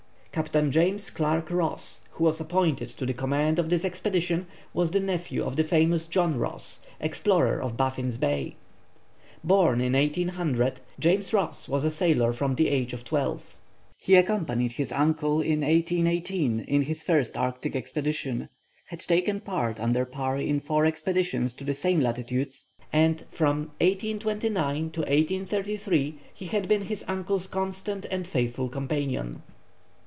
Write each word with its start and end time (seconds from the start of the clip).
Captain 0.33 0.71
James 0.71 1.09
Clark 1.09 1.51
Ross, 1.51 2.05
who 2.11 2.23
was 2.23 2.39
appointed 2.39 2.87
to 2.87 3.05
the 3.05 3.13
command 3.13 3.59
of 3.59 3.69
this 3.69 3.83
expedition, 3.83 4.47
was 4.73 4.91
the 4.91 4.99
nephew 5.01 5.43
of 5.43 5.57
the 5.57 5.63
famous 5.65 6.05
John 6.05 6.39
Ross, 6.39 6.79
explorer 7.01 7.61
of 7.61 7.75
Baffin's 7.75 8.15
Bay. 8.15 8.55
Born 9.43 9.81
in 9.81 9.91
1800, 9.91 10.79
James 10.97 11.33
Ross 11.33 11.67
was 11.67 11.83
a 11.83 11.91
sailor 11.91 12.31
from 12.31 12.55
the 12.55 12.69
age 12.69 12.93
of 12.93 13.03
twelve. 13.03 13.57
He 13.97 14.15
accompanied 14.15 14.71
his 14.71 14.93
uncle 14.93 15.41
in 15.41 15.59
1818 15.59 16.61
in 16.61 16.81
his 16.83 17.03
first 17.03 17.37
Arctic 17.37 17.75
expedition, 17.75 18.47
had 18.87 19.01
taken 19.01 19.41
part 19.41 19.81
under 19.81 20.05
Parry 20.05 20.47
in 20.47 20.61
four 20.61 20.85
expeditions 20.85 21.53
to 21.55 21.65
the 21.65 21.73
same 21.75 21.99
latitudes, 21.99 22.69
and 22.93 23.25
from 23.29 23.71
1829 23.81 24.65
1833 24.95 26.17
he 26.33 26.45
had 26.45 26.69
been 26.69 26.83
his 26.83 27.03
uncle's 27.09 27.47
constant 27.47 28.05
and 28.09 28.25
faithful 28.25 28.69
companion. 28.69 29.43